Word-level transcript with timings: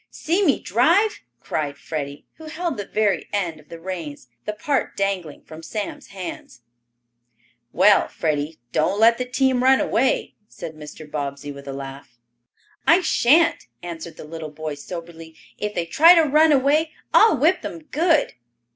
"See 0.09 0.43
me 0.43 0.59
drive!" 0.59 1.19
cried 1.41 1.77
Freddie, 1.77 2.25
who 2.37 2.45
held 2.45 2.75
the 2.77 2.87
very 2.87 3.29
end 3.31 3.59
of 3.59 3.69
the 3.69 3.79
reins, 3.79 4.29
the 4.45 4.53
part 4.53 4.97
dangling 4.97 5.43
from 5.43 5.61
Sam's 5.61 6.07
hands. 6.07 6.61
"Well, 7.71 8.07
Freddie, 8.07 8.57
don't 8.71 8.99
let 8.99 9.19
the 9.19 9.25
team 9.25 9.61
run 9.61 9.79
away," 9.79 10.33
said 10.47 10.73
Mr. 10.73 11.05
Bobbsey, 11.05 11.51
with 11.51 11.67
a 11.67 11.73
laugh. 11.73 12.17
"I 12.87 13.01
shan't," 13.01 13.67
answered 13.83 14.17
the 14.17 14.23
little 14.25 14.49
fellow 14.51 14.73
soberly. 14.73 15.35
"If 15.59 15.75
they 15.75 15.85
try 15.85 16.15
to 16.15 16.23
run 16.23 16.51
away, 16.51 16.93
I'll 17.13 17.37
whip 17.37 17.61
them 17.61 17.83
good." 17.83 18.33